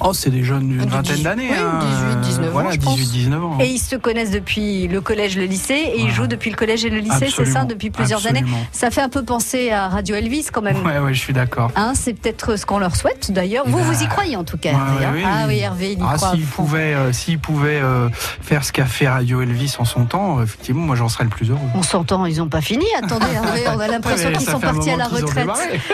Oh, 0.01 0.13
c'est 0.13 0.29
des 0.29 0.43
jeunes 0.43 0.67
d'une 0.69 0.85
De 0.85 0.89
vingtaine 0.89 1.15
18, 1.15 1.23
d'années. 1.23 1.49
oui, 1.51 1.57
hein. 1.59 1.79
18, 2.21 2.21
19 2.21 2.47
ans, 2.47 2.51
Voilà, 2.53 2.71
je 2.71 2.77
pense. 2.77 2.97
18-19 2.99 3.33
ans. 3.43 3.57
Et 3.59 3.67
ils 3.67 3.79
se 3.79 3.95
connaissent 3.95 4.31
depuis 4.31 4.87
le 4.87 5.01
collège, 5.01 5.37
le 5.37 5.43
lycée, 5.45 5.73
et 5.73 5.99
ils 6.01 6.11
jouent 6.11 6.27
depuis 6.27 6.49
le 6.49 6.55
collège 6.55 6.85
et 6.85 6.89
le 6.89 6.99
lycée, 6.99 7.27
c'est 7.35 7.45
ça, 7.45 7.65
depuis 7.65 7.89
plusieurs 7.89 8.25
années. 8.27 8.43
Ça 8.71 8.91
fait 8.91 9.01
un 9.01 9.09
peu 9.09 9.23
penser 9.23 9.71
à 9.71 9.87
Radio 9.89 10.15
Elvis 10.15 10.47
quand 10.51 10.61
même. 10.61 10.77
Ouais, 10.85 10.99
ouais, 10.99 11.13
je 11.13 11.19
suis 11.19 11.33
d'accord. 11.33 11.71
Hein, 11.75 11.93
c'est 11.95 12.13
peut-être 12.13 12.55
ce 12.57 12.65
qu'on 12.65 12.79
leur 12.79 12.95
souhaite 12.95 13.31
d'ailleurs. 13.31 13.65
Vous, 13.67 13.77
Bah, 13.77 13.83
vous 13.83 14.03
y 14.03 14.07
croyez 14.07 14.35
en 14.35 14.43
tout 14.43 14.57
cas. 14.57 14.71
Ouais, 14.71 15.03
Hervé, 15.03 15.05
hein 15.05 15.11
ouais, 15.11 15.17
oui, 15.17 15.23
ah 15.25 15.45
oui. 15.47 15.59
Hervé, 15.59 15.91
il 15.93 15.99
y 15.99 16.01
Ah, 16.07 16.13
croit. 16.15 16.31
s'il 16.31 16.45
pouvait, 16.45 16.93
euh, 16.93 17.11
s'il 17.13 17.39
pouvait 17.39 17.79
euh, 17.81 18.09
faire 18.41 18.63
ce 18.63 18.71
qu'a 18.71 18.85
fait 18.85 19.07
Radio 19.07 19.41
Elvis 19.41 19.75
en 19.79 19.85
son 19.85 20.05
temps, 20.05 20.39
euh, 20.39 20.43
effectivement, 20.43 20.81
moi 20.81 20.95
j'en 20.95 21.09
serais 21.09 21.23
le 21.25 21.29
plus 21.29 21.49
heureux. 21.49 21.59
On 21.75 21.83
s'entend, 21.83 22.25
ils 22.25 22.37
n'ont 22.37 22.47
pas 22.47 22.61
fini. 22.61 22.85
Attendez, 23.01 23.25
Hervé, 23.33 23.63
on 23.75 23.79
a 23.79 23.87
l'impression 23.87 24.29
Ouais, 24.29 24.35
qu'ils 24.35 24.47
sont 24.49 24.59
partis 24.59 24.89
à 24.91 24.97
la 24.97 25.07
retraite. 25.07 25.49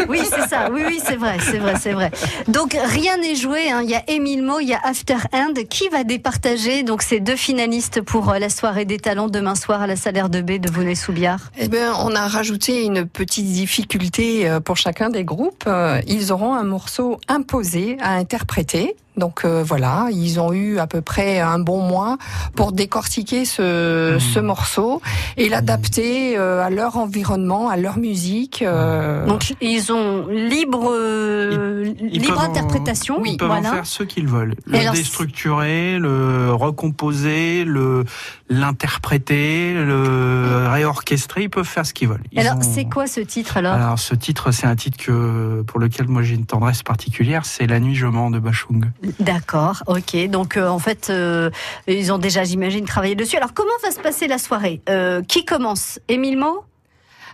Oui, 0.10 0.20
c'est 0.30 0.48
ça. 0.48 0.70
Oui, 0.72 0.82
oui, 0.86 1.00
c'est 1.04 1.16
vrai, 1.18 1.38
c'est 1.42 1.58
vrai, 1.58 1.74
c'est 1.80 1.94
vrai. 1.94 2.12
Donc 2.48 2.76
rien 2.94 3.18
n'est 3.18 3.36
joué. 3.36 3.72
hein. 3.72 3.82
Il 3.84 3.95
y 3.96 3.98
a 3.98 4.14
Émile 4.14 4.44
Mo, 4.44 4.60
il 4.60 4.68
y 4.68 4.74
a 4.74 4.80
After 4.84 5.16
End. 5.32 5.54
Qui 5.70 5.88
va 5.88 6.04
départager 6.04 6.84
donc 6.84 7.02
ces 7.02 7.20
deux 7.22 7.36
finalistes 7.38 8.02
pour 8.02 8.30
euh, 8.30 8.40
la 8.40 8.50
soirée 8.50 8.84
des 8.84 8.98
talents 8.98 9.30
demain 9.30 9.56
soir 9.56 9.82
à 9.82 9.88
la 9.88 9.96
salaire 9.96 10.30
de 10.30 10.42
B 10.42 10.60
de 10.60 10.70
Vonnet-Soubiard 10.70 11.40
Eh 11.58 11.70
ben, 11.70 11.94
on 12.04 12.14
a 12.14 12.28
rajouté 12.28 12.84
une 12.84 13.06
petite 13.06 13.46
difficulté 13.46 14.50
euh, 14.50 14.60
pour 14.60 14.75
chacun 14.75 15.10
des 15.10 15.24
groupes. 15.24 15.64
Euh, 15.68 16.02
Ils 16.08 16.34
auront 16.34 16.54
un 16.56 16.64
morceau 16.64 17.20
imposé 17.30 17.98
à 18.02 18.16
interpréter. 18.16 18.96
Donc 19.18 19.46
euh, 19.46 19.64
voilà, 19.64 20.08
ils 20.12 20.40
ont 20.40 20.52
eu 20.54 20.78
à 20.80 20.88
peu 20.88 21.02
près 21.02 21.40
un 21.40 21.60
bon 21.60 21.82
mois 21.82 22.18
pour 22.56 22.72
décortiquer 22.72 23.46
ce, 23.46 24.16
Mmh. 24.16 24.20
ce 24.20 24.40
morceau 24.40 25.01
et 25.38 25.50
l'adapter 25.50 26.38
euh, 26.38 26.62
à 26.64 26.70
leur 26.70 26.98
environnement, 26.98 27.70
à 27.70 27.78
leur 27.78 27.98
musique. 27.98 28.62
euh, 28.62 29.25
Donc 29.25 29.54
ils 29.62 29.92
ont 29.92 30.28
libre 30.28 30.90
euh, 30.92 31.94
Ils 32.12 32.22
libre 32.22 32.40
en- 32.40 32.44
interprétation. 32.44 33.24
Ils 33.25 33.38
peuvent 33.38 33.48
voilà. 33.48 33.70
en 33.70 33.74
faire 33.74 33.86
ce 33.86 34.04
qu'ils 34.04 34.28
veulent. 34.28 34.56
Le 34.66 34.78
alors, 34.80 34.94
déstructurer, 34.94 35.98
le 36.00 36.51
recomposer, 36.54 37.64
le 37.66 38.04
l'interpréter, 38.50 39.74
le 39.74 40.68
réorchestrer. 40.70 41.44
Ils 41.44 41.50
peuvent 41.50 41.66
faire 41.66 41.86
ce 41.86 41.94
qu'ils 41.94 42.08
veulent. 42.10 42.24
Ils 42.32 42.40
Alors 42.40 42.58
ont- 42.58 42.62
c'est 42.62 42.86
quoi 42.86 43.08
ce 43.08 43.22
titre 43.22 43.58
alors? 43.58 43.74
Alors 43.74 44.00
ce 44.00 44.14
titre, 44.16 44.51
c'est 44.51 44.68
un 44.68 44.75
titre 44.75 44.98
que 44.98 45.62
pour 45.68 45.80
lequel 45.80 46.08
moi 46.08 46.22
j'ai 46.24 46.36
une 46.36 46.46
tendresse 46.46 46.84
particulière. 46.84 47.46
C'est 47.46 47.68
La 47.68 47.80
nuit 47.80 47.96
je 47.96 48.06
mens 48.08 48.30
de 48.32 48.40
Bachung. 48.40 48.86
D'accord, 49.20 49.83
ok. 49.87 50.27
Donc 50.29 50.57
euh, 50.57 50.68
en 50.68 50.79
fait, 50.79 51.09
euh, 51.09 51.50
ils 51.87 52.11
ont 52.11 52.18
déjà, 52.18 52.44
j'imagine, 52.44 52.85
travaillé 52.85 53.15
dessus. 53.15 53.37
Alors 53.37 53.53
comment 53.53 53.74
va 53.83 53.91
se 53.91 54.00
passer 54.00 54.27
la 54.27 54.37
soirée? 54.37 54.81
Euh, 54.89 55.22
Qui 55.22 55.46
commence? 55.46 56.00
Émile 56.07 56.37
Mo 56.37 56.63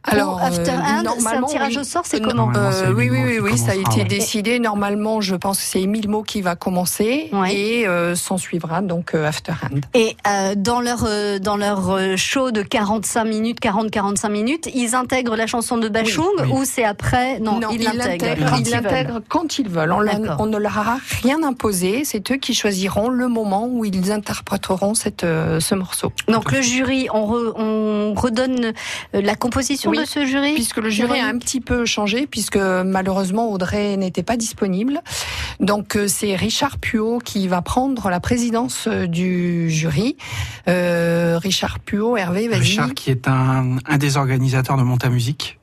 Alors, 0.04 0.38
Pour 0.38 0.42
After 0.48 0.72
euh, 0.72 0.76
End, 0.76 0.80
c'est 0.80 0.92
un 1.00 1.04
normalement, 1.04 1.48
tirage 1.48 1.74
oui. 1.76 1.82
au 1.82 1.84
sort, 1.84 2.04
c'est 2.06 2.22
Euh, 2.22 2.28
comment 2.28 2.52
Euh, 2.56 2.92
oui, 2.96 3.10
oui, 3.12 3.20
oui, 3.24 3.40
oui, 3.40 3.58
ça 3.58 3.74
a 3.74 3.76
été 3.76 4.00
ouais. 4.02 4.04
décidé. 4.06 4.60
Normalement, 4.60 5.22
je 5.22 5.36
pense 5.36 5.60
que 5.60 5.64
c'est 5.64 5.82
Émile 5.82 6.10
Mo 6.10 6.24
qui 6.24 6.42
va 6.42 6.56
commencer 6.56 7.30
Ouais. 7.34 7.54
et 7.56 7.88
euh, 7.88 8.16
s'en 8.16 8.38
suivra 8.40 8.82
donc 8.82 9.14
euh, 9.14 9.28
After 9.28 9.52
Hand. 9.64 9.86
Et 9.94 10.18
euh, 10.28 10.56
dans 10.58 10.82
leur 10.82 11.04
euh, 11.08 11.38
dans 11.38 11.56
leur 11.56 12.00
show 12.18 12.50
de 12.52 12.64
45 12.64 13.26
minutes, 13.26 13.60
40-45 13.62 14.30
minutes, 14.32 14.70
ils 14.74 14.96
intègrent 14.96 15.36
la 15.36 15.46
chanson 15.46 15.78
de 15.78 15.88
Bachung 15.88 16.26
Oui, 16.40 16.44
oui. 16.48 16.52
ou 16.54 16.66
c'est 16.66 16.84
après? 16.84 17.40
Non, 17.40 17.60
ils 17.72 17.84
l'intègrent 17.84 18.50
quand 18.50 18.58
ils 18.58 18.64
veulent. 18.66 18.74
l'intègrent 18.74 19.22
quand 19.30 19.60
ils 19.60 19.70
veulent. 19.70 19.92
On, 20.40 20.46
ne 20.48 20.58
leur 20.58 20.78
a 20.80 20.98
rien 21.22 21.44
imposé. 21.44 22.04
C'est 22.06 22.32
eux 22.32 22.38
qui 22.38 22.54
choisiront 22.56 23.10
le 23.10 23.28
moment 23.28 23.68
où 23.68 23.86
ils 23.86 24.12
interpréteront 24.12 24.96
cette, 24.96 25.24
euh, 25.24 25.60
ce 25.60 25.76
morceau. 25.76 26.12
Donc 26.28 26.52
le 26.52 26.62
jury, 26.62 27.08
on, 27.14 27.28
re- 27.28 27.54
on 27.56 28.14
redonne 28.16 28.74
la 29.14 29.36
composition 29.36 29.91
Oui, 29.92 30.00
de 30.00 30.06
ce 30.06 30.26
jury 30.26 30.54
Puisque 30.54 30.78
le 30.78 30.90
jury 30.90 31.20
a 31.20 31.28
un 31.28 31.38
petit 31.38 31.62
peu 31.62 31.86
changé, 31.86 32.28
puisque 32.28 32.58
malheureusement 32.58 33.52
Audrey 33.52 33.98
n'était 33.98 34.24
pas 34.24 34.38
disponible. 34.38 35.02
Donc 35.60 35.96
euh, 35.96 36.08
c'est 36.08 36.36
Richard 36.36 36.78
Puot 36.78 37.20
qui 37.24 37.48
va 37.48 37.62
prendre 37.62 38.10
la 38.10 38.20
présidence 38.20 38.88
euh, 38.88 39.08
du 39.08 39.70
jury. 39.70 40.18
Euh, 40.68 41.38
Richard 41.38 41.80
Puot, 41.80 42.18
Hervé, 42.18 42.48
vas-y. 42.48 42.60
Richard, 42.60 42.94
qui 42.94 43.12
est 43.12 43.28
un, 43.28 43.78
un 43.86 43.98
des 43.98 44.18
organisateurs 44.18 44.78
de 44.78 44.84
Monta 44.84 45.10
Musique, 45.10 45.60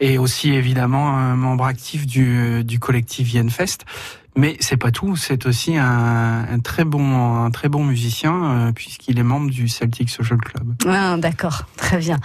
et 0.00 0.18
aussi 0.18 0.52
évidemment 0.52 1.16
un 1.16 1.36
membre 1.36 1.64
actif 1.64 2.06
du, 2.06 2.64
du 2.64 2.78
collectif 2.78 3.32
Yenfest. 3.32 3.78
Mais 4.36 4.56
c'est 4.60 4.76
pas 4.76 4.90
tout, 4.90 5.16
c'est 5.16 5.46
aussi 5.46 5.76
un, 5.76 6.46
un 6.50 6.58
très 6.60 6.84
bon, 6.84 7.44
un 7.44 7.50
très 7.50 7.68
bon 7.68 7.84
musicien 7.84 8.68
euh, 8.68 8.72
puisqu'il 8.72 9.18
est 9.18 9.24
membre 9.24 9.50
du 9.50 9.68
Celtic 9.68 10.08
Social 10.08 10.38
Club. 10.38 10.74
Ah, 10.86 11.16
D'accord, 11.18 11.64
très 11.76 11.98
bien. 11.98 12.18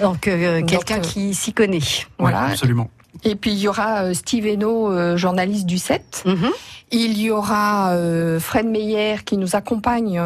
Donc 0.00 0.26
euh, 0.26 0.62
quelqu'un 0.62 0.98
euh, 0.98 1.00
qui 1.00 1.34
s'y 1.34 1.52
connaît. 1.52 1.80
Voilà. 2.18 2.46
Ouais, 2.46 2.50
absolument. 2.52 2.90
Et 3.24 3.34
puis 3.34 3.52
il 3.52 3.58
y 3.58 3.68
aura 3.68 4.04
euh, 4.04 4.14
Steve 4.14 4.46
Eno, 4.46 4.90
euh, 4.90 5.16
journaliste 5.16 5.66
du 5.66 5.78
7. 5.78 6.22
Mhm. 6.26 6.50
Il 6.92 7.20
y 7.20 7.30
aura 7.30 7.92
euh, 7.92 8.40
Fred 8.40 8.66
Meyer 8.66 9.18
qui 9.24 9.36
nous 9.36 9.54
accompagne 9.54 10.20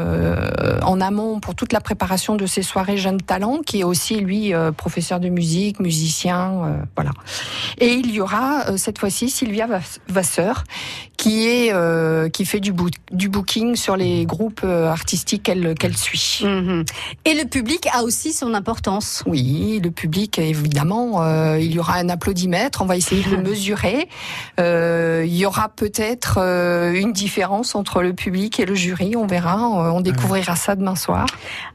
en 0.82 1.00
amont 1.02 1.38
pour 1.38 1.54
toute 1.54 1.74
la 1.74 1.80
préparation 1.82 2.36
de 2.36 2.46
ces 2.46 2.62
soirées 2.62 2.96
jeunes 2.96 3.20
talents, 3.20 3.58
qui 3.58 3.80
est 3.80 3.84
aussi 3.84 4.16
lui 4.16 4.54
professeur 4.74 5.20
de 5.20 5.28
musique, 5.28 5.78
musicien, 5.78 6.78
voilà. 6.96 7.10
Et 7.76 7.92
il 7.92 8.10
y 8.12 8.18
aura 8.22 8.78
cette 8.78 8.98
fois-ci 8.98 9.28
Sylvia 9.28 9.66
Vass- 9.66 9.98
Vasseur 10.08 10.64
qui 11.18 11.46
est 11.46 11.72
qui 12.32 12.46
fait 12.46 12.60
du, 12.60 12.72
du 13.12 13.28
booking 13.28 13.76
sur 13.76 13.96
les 13.98 14.24
groupes 14.24 14.64
artistiques 14.64 15.42
qu'elle 15.42 15.74
qu'elle 15.74 15.98
suit. 15.98 16.40
Mhm. 16.44 16.84
Et 17.26 17.34
le 17.34 17.44
public 17.46 17.86
a 17.92 18.04
aussi 18.04 18.32
son 18.32 18.54
importance. 18.54 19.22
Oui, 19.26 19.80
le 19.84 19.90
public 19.90 20.38
évidemment, 20.38 21.22
il 21.56 21.72
y 21.72 21.78
aura 21.78 21.96
un 21.96 22.08
applaudimètre 22.08 22.73
on 22.80 22.86
va 22.86 22.96
essayer 22.96 23.22
de 23.24 23.30
le 23.36 23.42
mesurer. 23.42 24.08
Euh, 24.60 25.24
il 25.26 25.34
y 25.34 25.46
aura 25.46 25.68
peut-être 25.68 26.38
euh, 26.38 26.92
une 26.92 27.12
différence 27.12 27.74
entre 27.74 28.02
le 28.02 28.12
public 28.12 28.60
et 28.60 28.66
le 28.66 28.74
jury, 28.74 29.16
on 29.16 29.26
verra, 29.26 29.68
on, 29.68 29.96
on 29.96 30.00
découvrira 30.00 30.56
ça 30.56 30.74
demain 30.76 30.96
soir. 30.96 31.26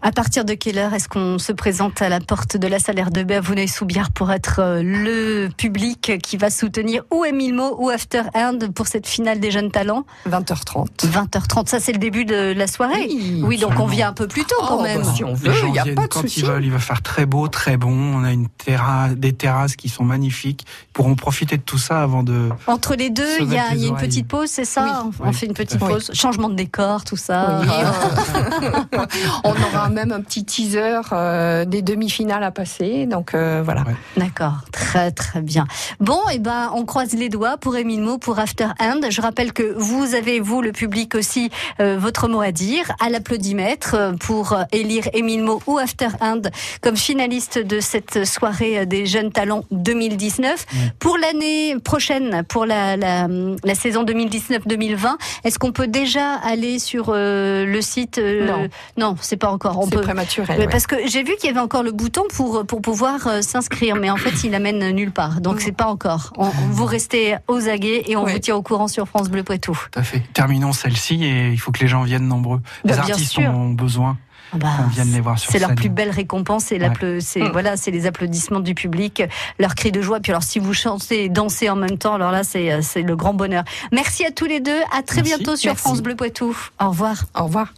À 0.01 0.11
partir 0.11 0.45
de 0.45 0.53
quelle 0.53 0.77
heure 0.77 0.93
est-ce 0.93 1.09
qu'on 1.09 1.37
se 1.39 1.51
présente 1.51 2.01
à 2.01 2.09
la 2.09 2.19
porte 2.19 2.57
de 2.57 2.67
la 2.67 2.79
salaire 2.79 3.11
de 3.11 3.23
baie 3.23 3.35
à 3.35 3.41
Vouneuil-sous-Biard 3.41 4.11
pour 4.11 4.31
être 4.31 4.59
euh, 4.59 4.81
le 4.83 5.49
public 5.55 6.13
qui 6.23 6.37
va 6.37 6.49
soutenir 6.49 7.03
ou 7.11 7.25
Émile 7.25 7.53
Mo 7.53 7.75
ou 7.79 7.89
After 7.89 8.23
End 8.35 8.57
pour 8.73 8.87
cette 8.87 9.07
finale 9.07 9.39
des 9.39 9.51
jeunes 9.51 9.71
talents? 9.71 10.05
20h30. 10.29 10.87
20h30, 11.05 11.67
ça 11.67 11.79
c'est 11.79 11.91
le 11.91 11.97
début 11.99 12.25
de 12.25 12.53
la 12.53 12.67
soirée. 12.67 13.07
Oui, 13.43 13.57
donc 13.57 13.73
on 13.79 13.85
vient 13.87 14.09
un 14.09 14.13
peu 14.13 14.27
plus 14.27 14.43
tôt 14.45 14.55
quand 14.59 14.77
Oh, 14.79 14.83
même. 14.83 15.01
bah, 15.01 15.11
si 15.15 15.23
on 15.23 15.33
veut, 15.33 15.51
il 15.65 15.71
n'y 15.71 15.79
a 15.79 15.83
pas 15.83 16.03
de 16.03 16.07
quand 16.07 16.21
souci. 16.21 16.39
ils 16.41 16.45
veulent. 16.45 16.63
Il 16.65 16.71
va 16.71 16.79
faire 16.79 17.01
très 17.01 17.25
beau, 17.25 17.47
très 17.47 17.75
bon. 17.77 17.91
On 17.91 18.23
a 18.23 18.31
une 18.31 18.47
terrasse, 18.47 19.13
des 19.15 19.33
terrasses 19.33 19.75
qui 19.75 19.89
sont 19.89 20.03
magnifiques. 20.03 20.65
Pourront 20.93 21.15
profiter 21.15 21.57
de 21.57 21.61
tout 21.61 21.77
ça 21.77 22.01
avant 22.01 22.23
de. 22.23 22.49
Entre 22.67 22.95
les 22.95 23.09
deux, 23.09 23.41
il 23.41 23.53
y 23.53 23.57
a, 23.57 23.75
y 23.75 23.87
une 23.87 23.95
petite 23.95 24.27
pause, 24.27 24.49
c'est 24.49 24.65
ça 24.65 25.03
Oui. 25.05 25.11
On 25.19 25.27
Oui, 25.27 25.33
fait 25.33 25.45
une 25.45 25.53
petite 25.53 25.79
pause. 25.79 26.11
Changement 26.13 26.49
de 26.49 26.55
décor, 26.55 27.03
tout 27.03 27.15
ça. 27.15 27.61
Oui, 27.61 27.67
euh, 27.69 29.05
on 29.43 29.51
aura 29.51 29.89
même 29.89 30.11
un 30.11 30.21
petit 30.21 30.43
teaser 30.43 31.01
euh, 31.11 31.65
des 31.65 31.81
demi-finales 31.81 32.43
à 32.43 32.51
passer, 32.51 33.05
donc 33.05 33.33
euh, 33.33 33.61
voilà. 33.63 33.81
Ouais. 33.83 33.95
D'accord, 34.17 34.57
très 34.71 35.11
très 35.11 35.41
bien. 35.41 35.65
Bon, 35.99 36.19
et 36.33 36.39
ben 36.39 36.71
on 36.73 36.85
croise 36.85 37.13
les 37.13 37.29
doigts 37.29 37.57
pour 37.57 37.75
Émile 37.75 38.01
Mo, 38.01 38.17
pour 38.17 38.39
After 38.39 38.69
End. 38.79 38.99
Je 39.09 39.21
rappelle 39.21 39.53
que 39.53 39.75
vous 39.77 40.15
avez, 40.15 40.39
vous, 40.39 40.61
le 40.61 40.71
public 40.71 41.15
aussi, 41.15 41.49
euh, 41.79 41.97
votre 41.99 42.27
mot 42.27 42.41
à 42.41 42.51
dire 42.51 42.91
à 42.99 43.09
l'applaudimètre 43.09 43.95
pour 44.19 44.57
élire 44.71 45.07
Émile 45.13 45.43
Mo 45.43 45.61
ou 45.67 45.77
After 45.77 46.09
End 46.21 46.41
comme 46.81 46.97
finaliste 46.97 47.59
de 47.59 47.79
cette 47.79 48.25
soirée 48.25 48.85
des 48.85 49.05
jeunes 49.05 49.31
talents 49.31 49.63
2019. 49.71 50.65
Pour 50.99 51.17
l'année 51.17 51.75
prochaine, 51.83 52.43
pour 52.47 52.65
la, 52.65 52.97
la, 52.97 53.27
la 53.63 53.75
saison 53.75 54.03
2019-2020, 54.03 55.15
est-ce 55.43 55.59
qu'on 55.59 55.71
peut 55.71 55.87
déjà 55.87 56.33
aller 56.35 56.79
sur 56.79 57.09
euh, 57.09 57.65
le 57.65 57.81
site 57.81 58.17
euh, 58.17 58.47
Non. 58.47 58.69
non, 58.97 59.15
c'est 59.21 59.37
pas 59.37 59.49
encore. 59.51 59.77
On 59.79 59.85
C'est 59.85 59.95
peut. 59.95 60.01
prématuré. 60.01 60.67
Parce 60.69 60.87
que 60.87 60.95
j'ai 61.07 61.23
vu 61.23 61.35
qu'il 61.39 61.47
y 61.47 61.51
avait 61.51 61.59
encore 61.59 61.83
le 61.83 61.91
bouton 61.91 62.23
pour 62.33 62.65
pour 62.65 62.81
pouvoir 62.81 63.27
euh, 63.27 63.41
s'inscrire, 63.41 63.95
mais 63.95 64.09
en 64.09 64.17
fait 64.17 64.43
il 64.43 64.53
amène 64.55 64.91
nulle 64.91 65.11
part, 65.11 65.41
donc 65.41 65.61
c'est 65.61 65.71
pas 65.71 65.87
encore. 65.87 66.33
On, 66.37 66.45
vous 66.71 66.85
restez 66.85 67.35
aux 67.47 67.67
aguets 67.69 68.03
et 68.07 68.15
on 68.15 68.25
vous 68.25 68.39
tient 68.39 68.55
au 68.55 68.61
courant 68.61 68.87
sur 68.87 69.07
France 69.07 69.29
Bleu 69.29 69.43
Poitou. 69.43 69.77
Tout 69.91 69.99
à 69.99 70.03
fait. 70.03 70.21
Terminons 70.33 70.73
celle-ci 70.73 71.23
et 71.23 71.49
il 71.49 71.57
faut 71.59 71.71
que 71.71 71.79
les 71.79 71.87
gens 71.87 72.03
viennent 72.03 72.27
nombreux. 72.27 72.61
Les 72.83 72.93
Bah, 72.93 72.99
artistes 72.99 73.37
ont 73.39 73.69
besoin 73.69 74.17
bah, 74.53 74.67
qu'on 74.77 74.87
vienne 74.87 75.11
les 75.11 75.21
voir 75.21 75.37
sur 75.37 75.51
c'est 75.51 75.59
leur 75.59 75.75
plus 75.75 75.89
belle 75.89 76.09
récompense, 76.09 76.65
c'est 76.65 76.77
l'appla- 76.77 77.19
c'est 77.21 77.41
Mm. 77.41 77.51
voilà, 77.51 77.77
c'est 77.77 77.91
les 77.91 78.05
applaudissements 78.05 78.59
du 78.59 78.73
public, 78.75 79.23
leur 79.59 79.75
cri 79.75 79.91
de 79.91 80.01
joie. 80.01 80.19
Puis 80.19 80.31
alors 80.31 80.43
si 80.43 80.59
vous 80.59 80.73
chantez 80.73 81.25
et 81.25 81.29
dansez 81.29 81.69
en 81.69 81.75
même 81.75 81.97
temps, 81.97 82.15
alors 82.15 82.31
là 82.31 82.43
c'est 82.43 82.71
euh, 82.71 82.79
c'est 82.81 83.01
le 83.01 83.15
grand 83.15 83.33
bonheur. 83.33 83.63
Merci 83.91 84.25
à 84.25 84.31
tous 84.31 84.45
les 84.45 84.59
deux, 84.59 84.79
à 84.97 85.01
très 85.03 85.21
Merci. 85.21 85.35
bientôt 85.35 85.55
sur 85.55 85.69
Merci. 85.71 85.81
France 85.81 86.01
Bleu 86.01 86.15
Poitou. 86.15 86.55
Au 86.79 86.89
revoir. 86.89 87.25
Au 87.35 87.43
revoir. 87.45 87.73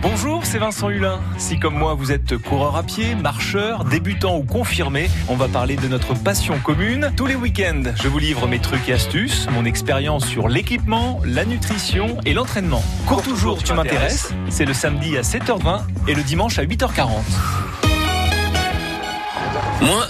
Bonjour, 0.00 0.44
c'est 0.44 0.58
Vincent 0.58 0.90
Hulin. 0.90 1.20
Si 1.38 1.58
comme 1.58 1.76
moi 1.76 1.94
vous 1.94 2.12
êtes 2.12 2.36
coureur 2.36 2.76
à 2.76 2.84
pied, 2.84 3.16
marcheur, 3.16 3.84
débutant 3.84 4.36
ou 4.36 4.44
confirmé, 4.44 5.10
on 5.28 5.34
va 5.34 5.48
parler 5.48 5.74
de 5.74 5.88
notre 5.88 6.14
passion 6.14 6.58
commune. 6.58 7.10
Tous 7.16 7.26
les 7.26 7.34
week-ends, 7.34 7.82
je 7.96 8.06
vous 8.06 8.18
livre 8.18 8.46
mes 8.46 8.60
trucs 8.60 8.88
et 8.88 8.92
astuces, 8.92 9.48
mon 9.50 9.64
expérience 9.64 10.24
sur 10.24 10.48
l'équipement, 10.48 11.20
la 11.24 11.44
nutrition 11.44 12.16
et 12.24 12.32
l'entraînement. 12.32 12.82
Cours 13.06 13.22
toujours, 13.22 13.62
tu 13.62 13.72
m'intéresses. 13.72 14.32
C'est 14.50 14.66
le 14.66 14.74
samedi 14.74 15.16
à 15.16 15.22
7h20 15.22 15.80
et 16.06 16.14
le 16.14 16.22
dimanche 16.22 16.60
à 16.60 16.64
8h40. 16.64 17.08
Moi, 19.80 20.06